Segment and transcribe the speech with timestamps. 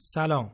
[0.00, 0.50] سلام.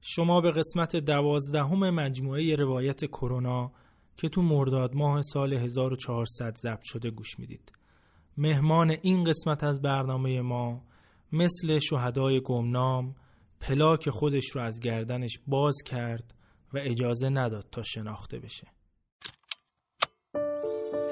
[0.00, 3.72] شما به قسمت دوازدهم مجموعه روایت کرونا
[4.16, 7.72] که تو مرداد ماه سال 1400 ضبط شده گوش می‌دید.
[8.36, 10.82] مهمان این قسمت از برنامه ما
[11.32, 13.14] مثل شهدای گمنام
[13.60, 16.34] پلاک خودش رو از گردنش باز کرد
[16.74, 18.66] و اجازه نداد تا شناخته بشه.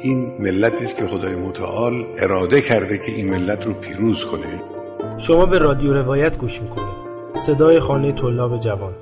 [0.00, 4.62] این ملتی است که خدای متعال اراده کرده که این ملت رو پیروز کنه.
[5.18, 7.06] شما به رادیو روایت گوش می‌کنید.
[7.46, 8.94] صدای خانه طلاب جوان.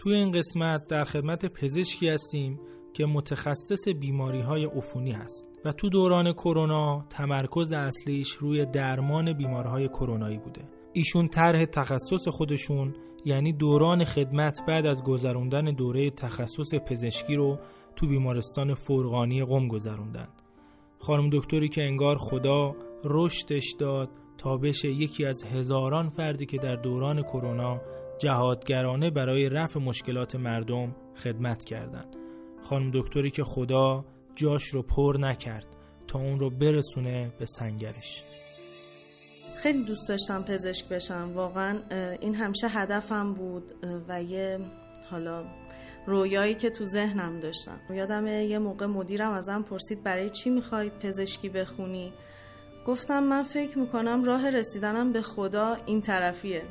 [0.00, 2.60] توی این قسمت در خدمت پزشکی هستیم
[2.92, 9.88] که متخصص بیماری های عفونی هست و تو دوران کرونا تمرکز اصلیش روی درمان بیمارهای
[9.88, 10.60] کرونایی بوده.
[10.92, 12.94] ایشون طرح تخصص خودشون
[13.24, 17.58] یعنی دوران خدمت بعد از گذروندن دوره تخصص پزشکی رو
[17.98, 20.28] تو بیمارستان فرغانی قم گذروندن.
[20.98, 26.76] خانم دکتری که انگار خدا رشدش داد تا بشه یکی از هزاران فردی که در
[26.76, 27.80] دوران کرونا
[28.18, 32.16] جهادگرانه برای رفع مشکلات مردم خدمت کردند.
[32.64, 34.04] خانم دکتری که خدا
[34.34, 35.66] جاش رو پر نکرد
[36.06, 38.22] تا اون رو برسونه به سنگرش.
[39.62, 41.32] خیلی دوست داشتم پزشک بشم.
[41.34, 41.78] واقعا
[42.20, 43.72] این همیشه هدفم بود
[44.08, 44.58] و یه
[45.10, 45.44] حالا
[46.08, 47.80] رویایی که تو ذهنم داشتم.
[47.90, 52.12] یادم یه موقع مدیرم ازم پرسید برای چی می‌خوای پزشکی بخونی؟
[52.86, 56.62] گفتم من فکر می‌کنم راه رسیدنم به خدا این طرفیه.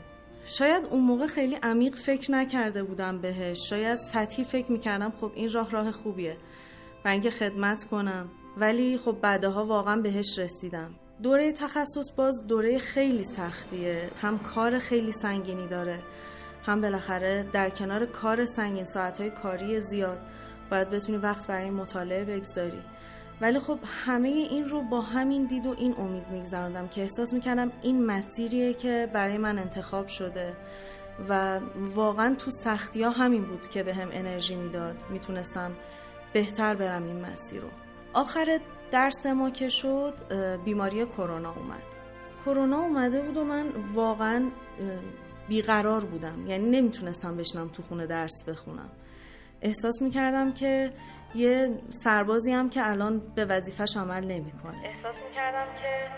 [0.46, 3.70] شاید اون موقع خیلی عمیق فکر نکرده بودم بهش.
[3.70, 6.38] شاید سطحی فکر می‌کردم خب این راه راه خوبیه
[7.06, 8.30] و اینکه خدمت کنم.
[8.58, 10.92] ولی خب بعدها واقعا بهش رسیدم.
[11.24, 14.10] دوره تخصص باز دوره خیلی سختیه.
[14.22, 16.00] هم کار خیلی سنگینی داره.
[16.68, 20.20] هم بالاخره در کنار کار سنگین ساعتهای کاری زیاد
[20.72, 22.82] باید بتونی وقت برای مطالعه بگذاری.
[23.42, 27.72] ولی خب همه این رو با همین دید و این امید میگذراندم که احساس می‌کردم
[27.82, 30.54] این مسیریه که برای من انتخاب شده
[31.30, 34.96] و واقعا تو سختی ها همین بود که به هم انرژی می‌داد.
[35.10, 35.72] می‌تونستم
[36.34, 37.70] بهتر برم این مسیر رو.
[38.14, 38.60] آخر
[38.92, 40.14] درس ما که شد
[40.66, 41.84] بیماری کرونا اومد.
[42.46, 44.50] کرونا اومده بود و من واقعا
[45.48, 46.48] بیقرار بودم.
[46.48, 48.90] یعنی نمی‌تونستم بشنم تو خونه درس بخونم.
[49.62, 50.92] احساس می‌کردم که
[51.36, 54.78] یه سربازی هم که الان به وظیفش عمل نمی‌کنه.
[54.86, 56.10] احساس می‌کردم که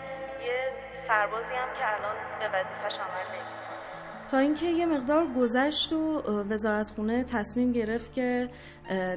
[0.46, 0.72] یه
[1.08, 3.50] سربازی هم که الان به وظیفش عمل نمی‌کنه.
[4.30, 8.48] تا اینکه یه مقدار گذشت و وزارتخونه تصمیم گرفت که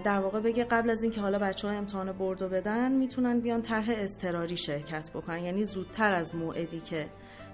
[0.03, 3.85] در واقع بگه قبل از اینکه حالا بچه ها امتحان بردو بدن می‌تونن بیان طرح
[3.90, 5.40] اضطراری شرکت بکنن.
[5.40, 7.06] یعنی زودتر از موعدی که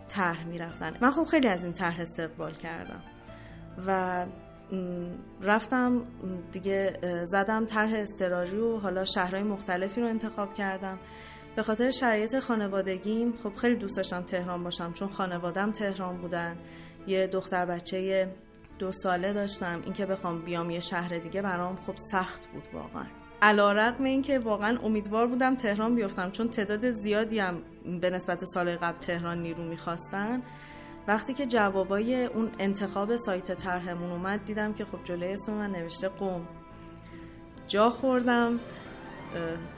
[0.10, 0.94] طرح می‌رفتن.
[1.02, 3.02] من خب خیلی از این طرح استقبال کردم.
[3.88, 4.26] و
[5.42, 6.02] رفتم
[6.52, 11.00] دیگه زدم طرح اضطراری و حالا شهرهای مختلفی رو انتخاب کردم.
[11.56, 16.58] به خاطر شرایط خانوادگیم خب خیلی دوست داشتم تهران باشم چون خانوادم تهران بودن.
[17.08, 18.30] یه دختر بچه
[18.80, 19.82] دو ساله داشتم.
[19.84, 23.06] اینکه بخوام بیام یه شهر دیگه برام خب سخت بود واقعا.
[23.42, 27.62] علا رقم این که واقعا امیدوار بودم تهران بیفتم چون تعداد زیادی هم
[28.02, 30.42] به نسبت سال قبل تهران نیرو می‌خواستن.
[31.08, 36.10] وقتی که جوابای اون انتخاب سایت طرحمون اومد دیدم که خب جلوی اسم من نوشته
[36.10, 36.48] قوم.
[37.68, 38.60] جا خوردم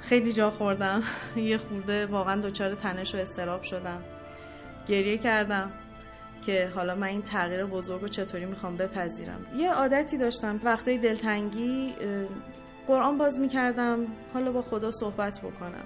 [0.02, 1.04] خیلی جا خوردم.
[1.36, 4.04] یه خورده واقعا دچار تنش و استراب شدم.
[4.88, 5.72] گریه کردم
[6.46, 9.46] که حالا من این تغییر بزرگ رو چطوری می‌خوام بپذیرم.
[9.56, 10.60] یه عادتی داشتم.
[10.64, 11.94] وقتی دلتنگی
[12.88, 15.86] قرآن باز می‌کردم حالا با خدا صحبت بکنم.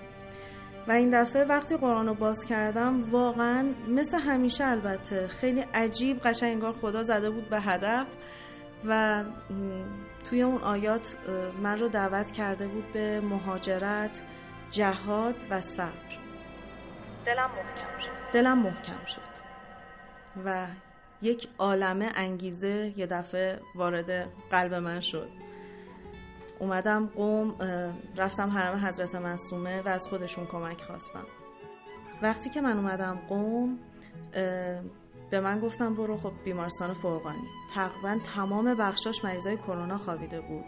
[0.87, 6.51] و این دفعه وقتی قرآن رو باز کردم واقعا مثل همیشه البته خیلی عجیب قشنگ
[6.51, 8.07] انگار خدا زده بود به هدف
[8.85, 9.23] و
[10.29, 11.15] توی اون آیات
[11.63, 14.21] من رو دعوت کرده بود به مهاجرت
[14.71, 16.19] جهاد و صبر.
[17.25, 18.33] دلم محکم شد.
[18.33, 19.35] دلم محکم شد.
[20.45, 20.67] و
[21.21, 25.29] یک عالمه انگیزه یه دفعه وارد قلب من شد.
[26.59, 27.55] اومدم قوم
[28.17, 31.25] رفتم حرم حضرت معصومه و از خودشون کمک خواستم.
[32.21, 33.79] وقتی که من اومدم قوم
[35.31, 40.63] به من گفتم برو خب بیمارستان فرقانی تقریبا تمام بخشاش مریضای کرونا خوابیده بود.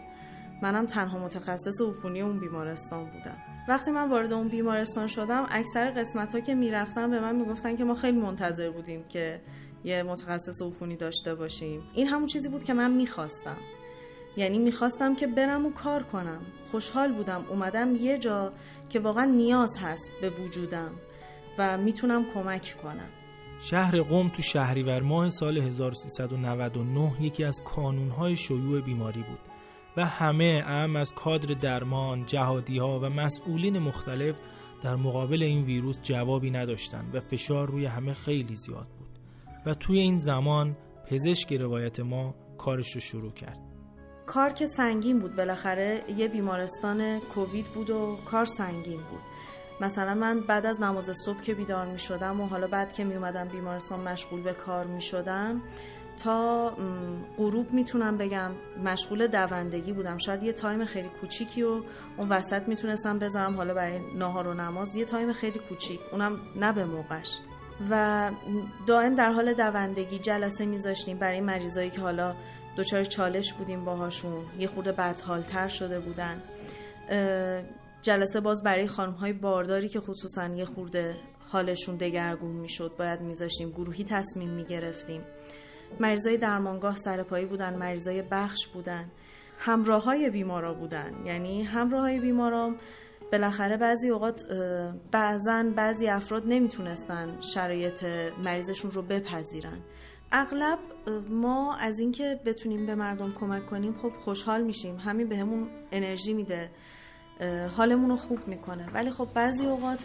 [0.62, 3.36] منم تنها متخصص عفونی اون بیمارستان بودم.
[3.68, 7.84] وقتی من وارد اون بیمارستان شدم اکثر قسمت ها که می‌رفتم به من می‌گفتن که
[7.84, 9.40] ما خیلی منتظر بودیم که
[9.84, 11.82] یه متخصص عفونی داشته باشیم.
[11.94, 13.56] این همون چیزی بود که من می‌خواستم.
[14.38, 16.40] یعنی می‌خواستم که برم و کار کنم.
[16.70, 18.52] خوشحال بودم اومدم یه جا
[18.88, 20.90] که واقعا نیاز هست به وجودم
[21.58, 23.08] و می‌تونم کمک کنم.
[23.60, 29.38] شهر قم تو شهریور ماه سال 1399 یکی از کانونهای شیوع بیماری بود
[29.96, 34.38] و همه ام از کادر درمان، جهادی ها و مسئولین مختلف
[34.82, 39.08] در مقابل این ویروس جوابی نداشتند و فشار روی همه خیلی زیاد بود.
[39.66, 40.76] و توی این زمان
[41.10, 43.67] پزشک روایت ما کارش رو شروع کرد.
[44.28, 46.02] کار که سنگین بود بالاخره.
[46.16, 49.20] یه بیمارستان کووید بود و کار سنگین بود.
[49.80, 53.14] مثلا من بعد از نماز صبح که بیدار می شدم و حالا بعد که می
[53.14, 55.62] اومدم بیمارستان مشغول به کار می شدم
[56.22, 56.72] تا
[57.38, 58.50] غروب می‌تونم بگم
[58.84, 60.18] مشغول دوندگی بودم.
[60.18, 61.82] شاید یه time خیلی کوچیکی و
[62.16, 66.00] اون وسط می‌تونستم بذارم حالا برای ناهار و نماز یه time خیلی کوچیک.
[66.12, 67.38] اونم نه به موقعش.
[67.90, 68.30] و
[68.86, 72.34] دائم در حال دوندگی جلسه میذاشتیم برای مریضایی که حالا
[72.78, 74.44] دچار چالش بودیم باهاشون.
[74.58, 76.42] یه خورده بدحالتر شده بودن.
[78.02, 81.16] جلسه باز برای خانم های بارداری که خصوصا یه خورده
[81.48, 83.70] حالشون دگرگون می‌شد باید میذاشتیم.
[83.70, 85.22] گروهی تصمیم می‌گرفتیم.
[86.00, 89.10] مریضای درمانگاه سرپایی بودن مریضای بخش بودن.
[89.58, 91.12] همراه های بیمارا بودن.
[91.24, 92.76] یعنی همراه های بیمارام
[93.32, 94.44] بالاخره بعضی اوقات
[95.10, 98.04] بعضا بعضی افراد نمی‌تونستن شرایط
[98.44, 99.78] مریضشون رو بپذیرن.
[100.32, 100.78] اغلب
[101.30, 104.96] ما از اینکه بتونیم به مردم کمک کنیم خب خوشحال میشیم.
[104.96, 106.70] همین بهمون به انرژی میده.
[107.76, 108.86] حالمون رو خوب می‌کنه.
[108.94, 110.04] ولی خب بعضی اوقات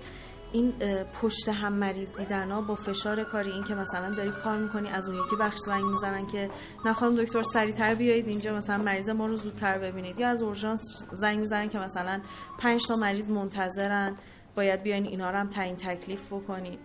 [0.51, 0.73] این
[1.21, 5.09] پشت هم مریض دیدن ها با فشار کاری این که مثلا داری کار می‌کنی از
[5.09, 6.49] اون یکی بخش زنگ می‌زنن که
[6.85, 10.19] نخواهم دکتر سریعتر بیایید اینجا مثلا مریض ما رو زودتر ببینید.
[10.19, 10.81] یا از اورژانس
[11.11, 12.21] زنگ می‌زنن که مثلا
[12.59, 14.17] پنج تا مریض منتظرن
[14.55, 16.79] باید بیاین اینا رو هم تعیین تکلیف بکنید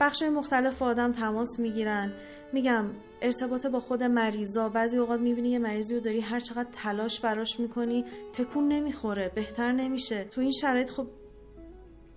[0.00, 2.12] بخش مختلف آدم تماس می‌گیرن.
[2.52, 2.84] میگم
[3.22, 7.60] ارتباط با خود مریضا بعضی اوقات می‌بینی یه مریضی رو داری هر چقدر تلاش براش
[7.60, 10.24] می‌کنی تکون نمی‌خوره بهتر نمیشه.
[10.24, 11.06] تو این شرایط خب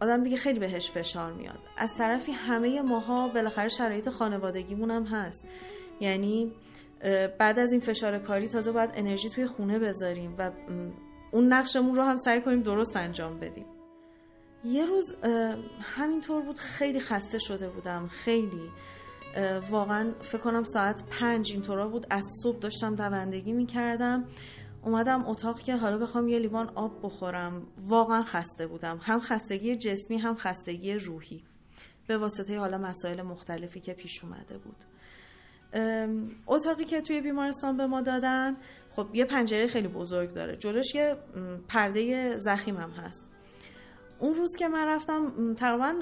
[0.01, 1.59] آدم دیگه خیلی بهش فشار میاد.
[1.77, 5.45] از طرفی همه ماها بالاخره شرایط خانوادگیمون هم هست.
[5.99, 6.53] یعنی
[7.39, 10.51] بعد از این فشار کاری تازه باید انرژی توی خونه بذاریم و
[11.31, 13.65] اون نقشمون رو هم سعی کنیم درست انجام بدیم.
[14.63, 15.15] یه روز
[15.81, 18.69] همینطور بود خیلی خسته شده بودم خیلی.
[19.69, 22.07] واقعا فکر کنم ساعت پنج اینطورا بود.
[22.09, 24.25] از صبح داشتم دوندگی می‌کردم.
[24.83, 27.67] اومدم اتاق که حالا بخوام یه لیوان آب بخورم.
[27.77, 28.99] واقعا خسته بودم.
[29.01, 31.43] هم خستگی جسمی هم خستگی روحی.
[32.07, 34.75] به واسطه حالا مسائل مختلفی که پیش اومده بود.
[36.47, 38.57] اتاقی که توی بیمارستان به ما دادن
[38.95, 40.55] خب یه پنجره خیلی بزرگ داره.
[40.55, 41.15] جلوش یه
[41.67, 43.25] پرده زخیم هم هست.
[44.19, 45.99] اون روز که من رفتم تقریبا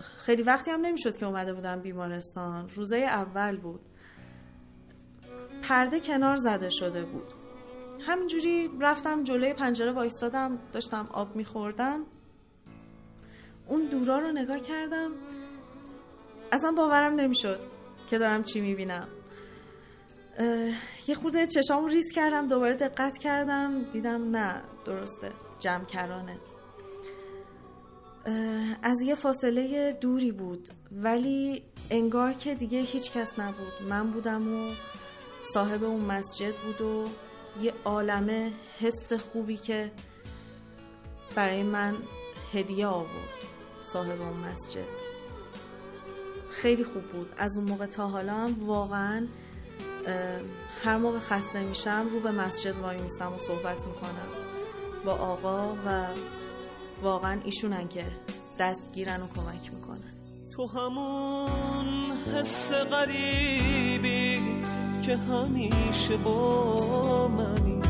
[0.00, 2.68] خیلی وقتی هم نمی‌شد که اومده بودم بیمارستان.
[2.68, 3.80] روزای اول بود.
[5.62, 7.32] پرده کنار زده شده بود.
[8.06, 12.00] همینجوری رفتم جلوی پنجره وایستادم داشتم آب میخوردم.
[13.66, 15.10] اون دورا رو نگاه کردم.
[16.52, 17.60] اصلا باورم نمی‌شد
[18.10, 19.08] که دارم چی می‌بینم.
[21.06, 23.82] یه خورده چشامو ریز کردم دوباره دقت کردم.
[23.82, 25.32] دیدم نه درسته.
[25.58, 26.38] جمع کرانه.
[28.82, 33.88] از یه فاصله دوری بود ولی انگار که دیگه هیچ کس نبود.
[33.88, 34.74] من بودم و
[35.52, 37.04] صاحب اون مسجد بود و
[37.62, 39.92] یه عالمه حس خوبی که
[41.34, 41.94] برای من
[42.52, 43.10] هدیه آورد
[43.80, 44.86] صاحب اون مسجد.
[46.50, 47.32] خیلی خوب بود.
[47.36, 49.26] از اون موقع تا حالا هم واقعا
[50.84, 54.28] هر موقع خسته میشم رو به مسجد وای میستم و صحبت می‌کنم
[55.04, 56.08] با آقا و
[57.02, 58.04] واقعا ایشونن که
[58.60, 60.12] دستگیرن و کمک می‌کنن.
[60.56, 64.42] تو همون حس غریبی
[65.02, 67.80] که همیشه با منی.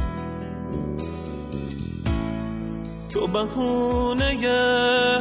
[3.08, 4.24] تو بهونه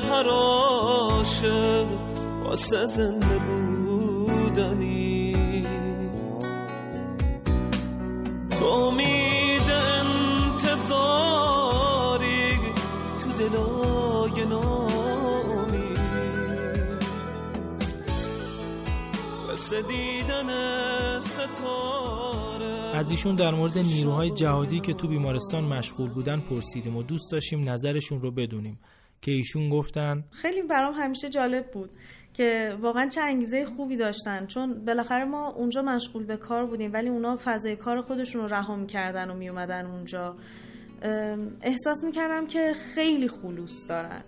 [0.04, 1.86] هر عاشق
[2.44, 3.40] واسه زنده
[3.88, 5.32] بودنی.
[8.60, 9.11] تو امید
[22.96, 27.70] از ایشون در مورد نیروهای جهادی که تو بیمارستان مشغول بودن پرسیدیم و دوست داشتیم
[27.70, 28.80] نظرشون رو بدونیم
[29.22, 31.90] که ایشون گفتن خیلی برام همیشه جالب بود
[32.34, 37.10] که واقعا چه انگیزه خوبی داشتن چون بالاخره ما اونجا مشغول به کار بودیم ولی
[37.10, 40.36] اونا فضای کار خودشون رو رها می‌کردن و میومدن اونجا.
[41.62, 44.24] احساس می‌کردم که خیلی خلوص دارن.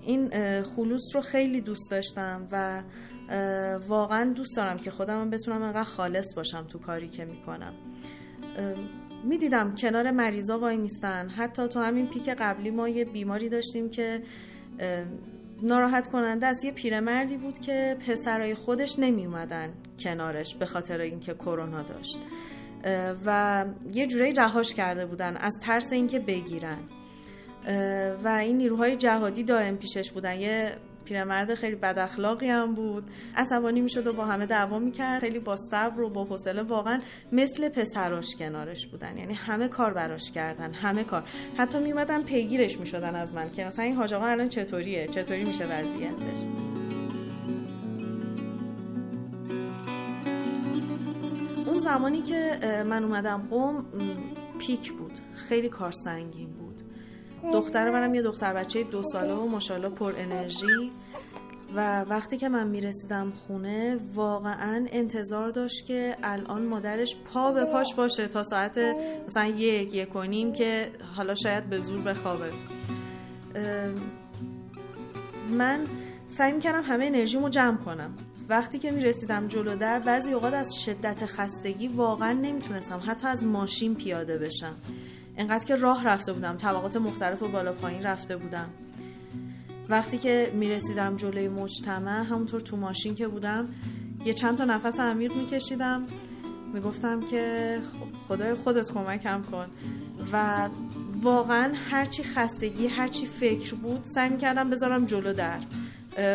[0.00, 0.30] این
[0.62, 2.82] خلوص رو خیلی دوست داشتم و
[3.88, 7.74] واقعا دوست دارم که خودم بتونم انقدر خالص باشم تو کاری که می‌کنم.
[9.24, 11.28] می‌دیدم کنار مریضا وای میستن.
[11.28, 14.22] حتی تو همین پیک قبلی ما یه بیماری داشتیم که
[15.62, 21.34] ناراحت کننده از یه پیرمردی بود که پسرای خودش نمی اومدن کنارش به خاطر اینکه
[21.34, 22.18] کرونا داشت.
[23.26, 23.64] و
[23.94, 26.78] یه جورایی رهاش کرده بودن از ترس اینکه بگیرن.
[28.24, 30.40] و این نیروهای جهادی دائم پیشش بودن.
[30.40, 30.72] یه
[31.04, 33.04] پیرمرد خیلی بد اخلاقی هم بود.
[33.36, 35.20] عصبانی می‌شد و با همه دعوا می‌کرد.
[35.20, 37.00] خیلی با صبر و با حوصله واقعا
[37.32, 39.18] مثل پسراش کنارش بودن.
[39.18, 40.72] یعنی همه کار براش کردن.
[40.72, 41.24] همه کار.
[41.56, 45.64] حتی میومدن پیگیرش می‌شدن از من که مثلا این حاج آقا الان چطوریه؟ چطوری میشه
[45.64, 46.46] وضعیتش؟
[51.66, 53.84] اون زمانی که من اومدم قوم
[54.58, 55.12] پیک بود.
[55.34, 56.61] خیلی کار سنگین بود.
[57.52, 60.90] دختر منم یه دختر بچه دو ساله و ماشاءالله پر انرژی.
[61.76, 67.94] و وقتی که من می‌رسیدم خونه واقعا انتظار داشت که الان مادرش پا به پاش
[67.94, 68.78] باشه تا ساعت
[69.26, 72.50] مثلا یک یک کنیم که حالا شاید به زور بخوابه.
[75.50, 75.80] من
[76.26, 78.10] سعی می‌کردم همه انرژیمو جمع کنم.
[78.48, 83.94] وقتی که می‌رسیدم جلو در بعضی اوقات از شدت خستگی واقعا نمی‌تونستم حتی از ماشین
[83.94, 84.74] پیاده بشم.
[85.36, 88.68] انقدر که راه رفته بودم طبقات مختلف و بالا پایین رفته بودم.
[89.88, 93.68] وقتی که می‌رسیدم جلوی مجتمع همونطور تو ماشین که بودم
[94.24, 96.06] یه چند تا نفس عمیق میکشیدم.
[96.74, 97.78] می‌گفتم که
[98.28, 99.66] خدای خودت کمکم کن.
[100.32, 100.68] و
[101.22, 105.58] واقعا هرچی خستگی هرچی فکر بود سعی می‌کردم بذارم جلو در.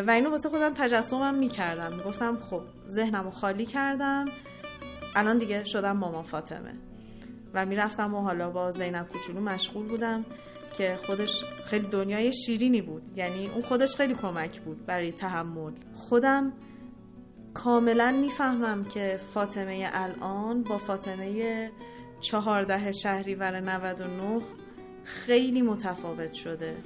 [0.07, 1.93] و اینو واسه خودم تجسمم می‌کردم.
[1.93, 4.25] می‌گفتم خب ذهنم رو خالی کردم.
[5.15, 6.73] الان دیگه شدم مامان فاطمه.
[7.57, 10.25] و می‌رفتم و حالا با زینب کوچولو مشغول بودم
[10.77, 13.03] که خودش خیلی دنیای شیرینی بود.
[13.15, 15.71] یعنی اون خودش خیلی کمک بود برای تحمل.
[15.95, 16.53] خودم
[17.53, 21.71] کاملا می‌فهمم که فاطمه الان با فاطمه
[22.21, 24.41] چهارده شهریور 99
[25.03, 26.77] خیلی متفاوت شده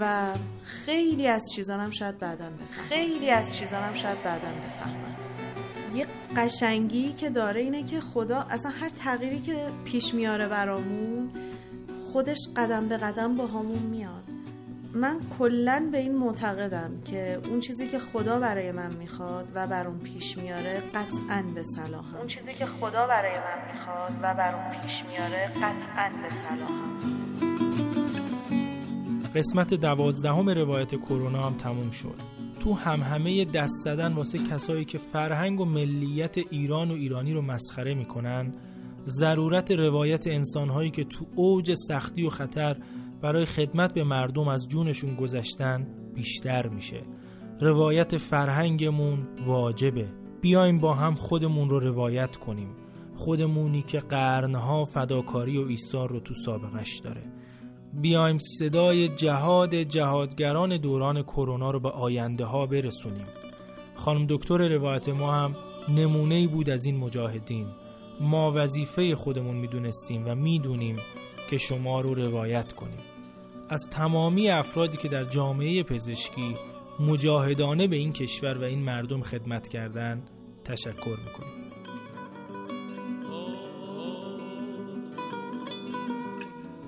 [0.00, 0.32] و
[0.64, 2.88] خیلی از چیزانم شاید بعدا بفهمم.
[2.88, 5.13] خیلی از چیزانم شاید بعدا بفهمم.
[5.94, 11.30] یه قشنگی که داره اینه که خدا اصلا هر تغییری که پیش میاره برامون
[12.12, 14.24] خودش قدم به قدم با همون میاد.
[14.94, 19.98] من کلا به این معتقدم که اون چیزی که خدا برای من می‌خواد و برام
[19.98, 25.06] پیش میاره قطعا به صلاحم اون چیزی که خدا برای من می‌خواد و برام پیش
[25.08, 26.94] میاره قطعا به صلاحم
[29.34, 32.43] قسمت دوازدهم روایت کرونا هم تموم شد.
[32.60, 37.42] تو هم همه دست زدن واسه کسایی که فرهنگ و ملیت ایران و ایرانی رو
[37.42, 38.54] مسخره می‌کنن
[39.06, 42.76] ضرورت روایت انسانهایی که تو اوج سختی و خطر
[43.22, 47.02] برای خدمت به مردم از جونشون گذشتن بیشتر میشه.
[47.60, 50.08] روایت فرهنگمون واجبه.
[50.40, 52.68] بیایم با هم خودمون رو روایت کنیم.
[53.16, 57.33] خودمونی که قرنها فداکاری و ایثار رو تو سابقش داره.
[58.00, 63.26] بیایم صدای جهاد جهادگران دوران کرونا رو به آینده ها برسونیم.
[63.94, 65.56] خانم دکتر روایت ما هم
[65.88, 67.66] نمونه بود از این مجاهدین.
[68.20, 70.96] ما وظیفه خودمون می‌دونستیم و می‌دونیم
[71.50, 72.98] که شما رو روایت کنیم.
[73.68, 76.56] از تمامی افرادی که در جامعه پزشکی
[77.00, 80.22] مجاهدانه به این کشور و این مردم خدمت کردن
[80.64, 81.63] تشکر می‌کنیم.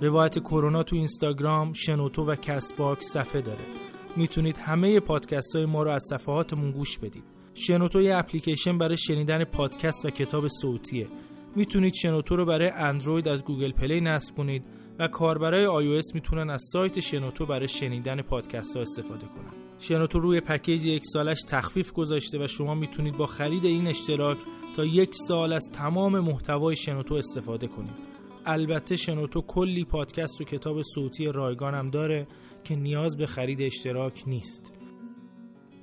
[0.06, 3.64] روایت کرونا تو اینستاگرام، شنوتو و Castbox صفحه داره.
[4.16, 7.24] می‌تونید همه پادکست های ما رو از صفحاتمون گوش بدید.
[7.54, 11.06] شنوتو یه اپلیکیشن برای شنیدن پادکست و کتاب صوتیه.
[11.56, 14.64] می‌تونید شنوتو رو برای اندروید از Google Play نصب کنید
[14.98, 19.52] و کاربرای iOS می‌تونن از سایت شنوتو برای شنیدن پادکست ها استفاده کنن.
[19.78, 24.38] شنوتو روی پکیج یک سالش تخفیف گذاشته و شما می‌تونید با خرید این اشتراک
[24.76, 28.15] تا یک سال از تمام محتوای شنوتو استفاده کنید.
[28.46, 32.26] البته شنوتو کلی پادکست و کتاب صوتی رایگان هم داره
[32.64, 34.72] که نیاز به خرید اشتراک نیست.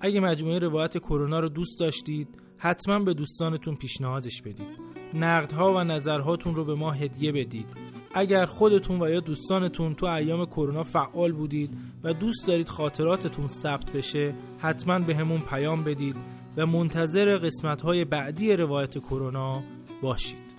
[0.02, 2.28] اگه مجموعه روایت کرونا رو دوست داشتید
[2.58, 4.80] حتما به دوستانتون پیشنهادش بدید.
[5.14, 7.66] نقدها و نظرهاتون رو به ما هدیه بدید.
[8.14, 13.92] اگر خودتون و یا دوستانتون تو ایام کرونا فعال بودید و دوست دارید خاطراتتون ثبت
[13.92, 16.16] بشه حتما به همون پیام بدید
[16.58, 19.64] و منتظر قسمت های بعدی روایت کرونا
[20.02, 20.53] باشید.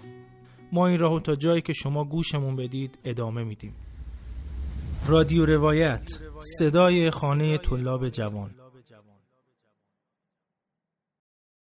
[0.75, 3.75] ما این راهو تا جایی که شما گوشمون بدید ادامه میدیم.
[5.07, 6.09] رادیو روایت
[6.59, 8.51] صدای خانه طلاب جوان.